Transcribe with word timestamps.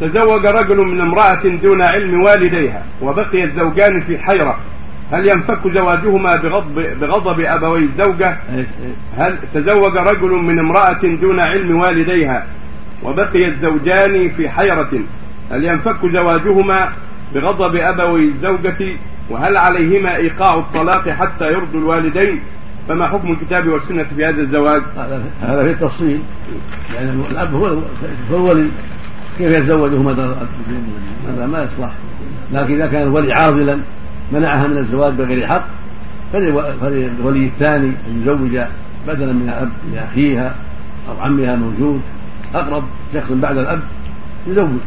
تزوج 0.00 0.46
رجل 0.46 0.86
من 0.86 1.00
امرأة 1.00 1.42
دون 1.42 1.82
علم 1.90 2.20
والديها 2.26 2.82
وبقي 3.02 3.44
الزوجان 3.44 4.00
في 4.06 4.18
حيرة. 4.18 4.58
هل 5.12 5.28
ينفك 5.28 5.60
زواجهما 5.78 6.28
بغضب, 6.42 7.00
بغضب 7.00 7.40
أبوي 7.40 7.78
الزوجة؟ 7.78 8.38
هل 9.16 9.38
تزوج 9.54 9.96
رجل 9.96 10.30
من 10.30 10.58
امرأة 10.58 11.16
دون 11.20 11.40
علم 11.46 11.80
والديها 11.80 12.46
وبقي 13.02 13.48
الزوجان 13.48 14.30
في 14.36 14.48
حيرة؟ 14.48 14.90
هل 15.50 15.64
ينفك 15.64 15.98
زواجهما 16.02 16.88
بغضب 17.34 17.76
أبوي 17.76 18.24
الزوجة؟ 18.24 18.96
وهل 19.30 19.56
عليهما 19.56 20.16
إيقاع 20.16 20.58
الطلاق 20.58 21.08
حتى 21.08 21.52
يرضوا 21.52 21.80
الوالدين؟ 21.80 22.40
فما 22.88 23.08
حكم 23.08 23.32
الكتاب 23.32 23.68
والسنة 23.68 24.06
في 24.16 24.24
هذا 24.24 24.40
الزواج؟ 24.40 24.82
هذا 25.42 25.60
في 25.60 25.70
التفصيل. 25.70 26.20
يعني 26.94 27.10
الأب 27.30 27.54
هو 27.54 27.66
الولي. 28.30 28.70
كيف 29.40 29.60
يتزوجه 29.60 30.10
هذا 31.28 31.46
ما 31.46 31.62
يصلح. 31.62 31.92
لكن 32.52 32.74
إذا 32.74 32.86
كان 32.86 33.02
الولي 33.02 33.32
عاضلا 33.32 33.80
منعها 34.32 34.68
من 34.68 34.78
الزواج 34.78 35.14
بغير 35.14 35.46
حق 35.46 35.64
فللولي 36.32 37.46
الثاني 37.46 37.92
أن 38.08 38.22
يزوج 38.22 38.60
بدلا 39.08 39.32
من 39.32 39.48
الأب 39.48 39.70
لأخيها 39.94 40.54
أو 41.08 41.20
عمها 41.20 41.56
موجود 41.56 42.00
أقرب 42.54 42.84
شخص 43.14 43.32
بعد 43.32 43.58
الأب 43.58 43.80
يزوج. 44.46 44.80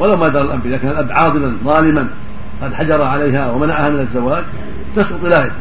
ولو 0.00 0.16
ما 0.20 0.28
درى 0.28 0.44
الأب 0.44 0.66
إذا 0.66 0.76
كان 0.76 0.90
الأب 0.90 1.10
عاضلا 1.10 1.56
ظالما 1.64 2.08
قد 2.62 2.74
حجر 2.74 3.06
عليها 3.06 3.50
ومنعها 3.50 3.90
من 3.90 4.00
الزواج 4.00 4.44
تسقط 4.96 5.22
ولايته 5.22 5.54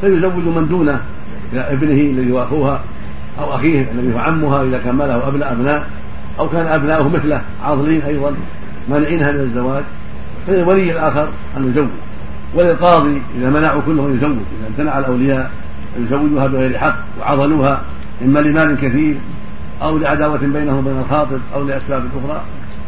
فيزوج 0.00 0.44
من 0.44 0.68
دونه 0.68 1.00
ابنه 1.54 1.92
الذي 1.92 2.32
هو 2.32 2.42
أخوها 2.42 2.80
أو 3.38 3.54
أخيه 3.54 3.86
الذي 3.92 4.14
هو 4.14 4.18
عمها 4.18 4.62
إذا 4.62 4.78
كان 4.78 4.94
ما 4.94 5.04
له 5.04 5.28
أبناء 5.28 5.52
أبناء. 5.52 5.86
أو 6.38 6.48
كان 6.48 6.66
أبناؤه 6.66 7.08
مثله 7.08 7.42
عاضلين 7.64 8.02
أيضا 8.02 8.34
مانعينها 8.88 9.32
من 9.32 9.40
الزواج. 9.40 9.84
فللولي 10.46 10.92
الآخر 10.92 11.28
أن 11.56 11.70
يزوج 11.70 11.88
وللقاضي 12.54 13.22
إذا 13.36 13.52
منعوا 13.58 13.82
كلهم 13.86 14.16
يزوج 14.16 14.36
إذا 14.60 14.68
امتنع 14.68 14.98
الأولياء 14.98 15.50
أن 15.96 16.04
يزوجوها 16.04 16.46
بغير 16.46 16.78
حق 16.78 16.96
وعضلوها 17.20 17.82
إما 18.22 18.38
لمال 18.38 18.76
كثير 18.80 19.16
أو 19.82 19.98
لعداوة 19.98 20.38
بينهم 20.38 20.76
وبين 20.76 20.98
الخاطب 20.98 21.40
أو 21.54 21.64
لأسباب 21.64 22.02
أخرى. 22.24 22.42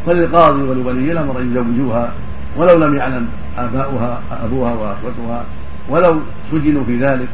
فللقاضي 0.07 0.63
ولولي 0.63 1.11
الأمر 1.11 1.39
أن 1.39 1.51
يزوجوها 1.51 2.11
ولو 2.57 2.75
لم 2.87 2.97
يعلم 2.97 3.27
آباؤها 3.57 4.21
أبوها 4.43 4.73
وأخوتها 4.73 5.43
ولو 5.89 6.21
سجنوا 6.51 6.83
في 6.83 6.97
ذلك 6.97 7.27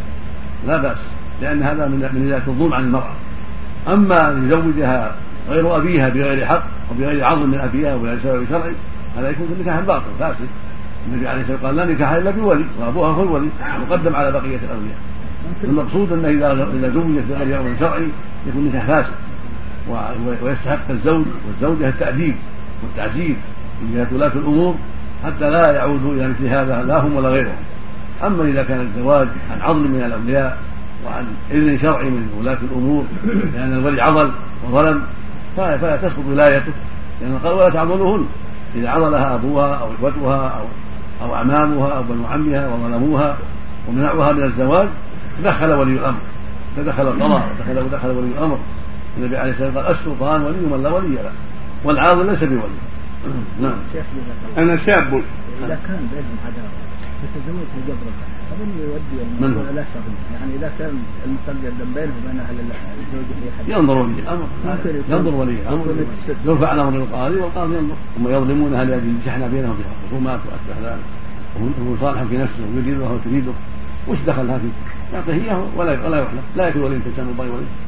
لا 0.68 0.78
بأس 0.78 0.98
لأن 1.42 1.64
هذا 1.64 1.88
من 1.88 2.00
من 2.00 2.42
الظلم 2.48 2.74
عن 2.74 2.84
المرأة. 2.84 3.14
أما 3.88 4.32
أن 4.32 4.48
يزوجها 4.48 5.16
غير 5.50 5.78
أبيها 5.78 6.10
بغير 6.10 6.46
حق 6.46 6.64
وبغير 6.92 7.26
عظم 7.26 7.50
من 7.50 7.60
أبيها 7.60 7.96
وبغير 7.96 8.20
سبب 8.24 8.46
شرعي 8.50 8.74
هذا 9.18 9.30
يكون 9.30 9.48
في 9.48 9.62
نكاح 9.62 9.80
باطل 9.80 10.06
فاسد. 10.20 10.48
النبي 11.08 11.28
عليه 11.28 11.42
الصلاة 11.42 11.54
والسلام 11.54 11.80
قال 11.80 11.88
لا 11.88 11.94
نكاح 11.94 12.12
إلا 12.12 12.32
بولي 12.32 12.66
وأبوها 12.80 13.10
هو 13.10 13.24
الولي 13.24 13.50
مقدم 13.90 14.16
على 14.16 14.32
بقية 14.32 14.60
الاولياء 14.64 14.98
المقصود 15.64 16.12
أنه 16.12 16.28
إذا 16.28 16.52
إذا 16.54 16.90
زوجت 16.90 17.24
بغير 17.30 17.60
أمر 17.60 17.76
شرعي 17.80 18.08
يكون 18.48 18.68
نكاح 18.68 18.86
فاسد 18.86 19.14
ويستحق 20.44 20.90
الزوج 20.90 21.26
والزوجة 21.48 21.90
التأديب 21.90 22.36
والتعزيز 22.84 23.36
من 23.82 23.94
جهة 23.96 24.08
ولاة 24.16 24.32
الأمور 24.36 24.76
حتى 25.26 25.50
لا 25.50 25.72
يعودوا 25.72 26.14
إلى 26.14 26.28
مثل 26.28 26.48
هذا 26.48 26.84
لا 26.84 27.00
هم 27.00 27.16
ولا 27.16 27.30
غيرهم. 27.30 27.56
أما 28.24 28.44
إذا 28.44 28.64
كان 28.64 28.80
الزواج 28.80 29.28
عن 29.52 29.62
عضل 29.62 29.88
من 29.88 30.04
الاولياء 30.04 30.58
وعن 31.06 31.26
اذن 31.52 31.80
شرعي 31.80 32.10
من 32.10 32.30
ولاة 32.40 32.58
الأمور 32.72 33.06
لأن 33.54 33.74
الولي 33.74 34.02
عضل 34.02 34.32
وظلم 34.66 35.02
فلا 35.58 35.98
تسقط 35.98 36.26
ولايته 36.28 36.72
لأن 37.22 37.40
قال 37.44 37.54
ولا 37.54 37.74
تعضلوهن 37.74 38.26
إذا 38.76 38.90
عضلها 38.90 39.36
أبوها 39.36 39.76
أو 39.76 39.94
إخوتها 39.94 40.48
أو 40.48 40.66
أو 41.22 41.36
أعمامها 41.36 41.98
أو 41.98 42.04
بنو 42.04 42.26
عمها 42.26 42.68
وظلموها 42.68 43.38
ومنعوها 43.88 44.34
من 44.34 44.44
الزواج 44.44 44.88
دخل 45.44 45.72
ولي 45.72 45.94
الأمر. 45.94 46.20
فدخل 46.78 47.08
القضاء 47.08 47.50
ودخل 47.52 47.80
ودخل 47.80 48.10
ولي 48.10 48.32
الأمر. 48.38 48.60
النبي 49.18 49.38
عليه 49.38 49.52
الصلاة 49.52 49.68
والسلام 49.68 49.86
قال 49.86 49.96
السلطان 49.96 50.42
ولي 50.42 50.58
من 50.58 50.84
لا 50.84 50.90
ولي 50.90 51.16
له 51.16 51.32
والعاضل 51.84 52.26
ليس 52.26 52.40
بولي. 52.40 52.80
نعم. 53.62 53.78
أنا 54.58 54.78
شاب. 54.78 55.22
إذا 55.66 55.80
كان 55.88 56.08
بينهم 56.12 56.38
عداوه 56.46 56.70
فتزوجها 57.22 57.88
جبرا 57.88 58.37
يودي 59.14 59.46
الموضوع 59.46 59.72
لا 59.72 59.84
شغل 59.94 60.14
يعني 60.34 60.56
إذا 60.56 60.72
كان 60.80 60.94
المسجل 61.26 61.72
بينه 61.96 62.14
وبين 62.18 62.40
أهل 62.40 62.56
الزوج 62.60 63.28
في 63.42 63.48
حد 63.58 63.70
ينظر 63.70 63.98
ولي 63.98 64.20
الامر 64.20 64.48
ينظر 65.10 65.36
ولي 65.36 65.52
الامر 65.52 65.86
يرفع 66.46 66.74
الأمر 66.74 66.92
للقاضي 66.98 67.36
والقاضي 67.36 67.76
ينظر. 67.78 67.96
هم 68.18 68.28
يظلمون 68.28 68.74
أهل 68.74 68.90
يجحنا 68.90 69.48
بينهم 69.48 69.76
في 69.76 69.84
الخصومات 70.06 70.40
وأشبه 70.46 70.90
ذلك. 70.90 71.06
وهو 71.60 71.96
صالح 72.02 72.24
في 72.24 72.38
نفسه 72.38 72.64
ويريده 72.76 73.10
وتريده 73.10 73.52
وش 74.08 74.18
دخلها 74.28 74.58
فيه؟ 74.58 74.74
يعطيه 75.14 75.34
إياه 75.46 75.64
ولا 75.78 76.08
ولا 76.08 76.18
يحلف. 76.22 76.46
لا 76.58 76.68
يكون 76.68 76.82
ولي 76.82 77.00
تسمى 77.00 77.34
ولي. 77.40 77.68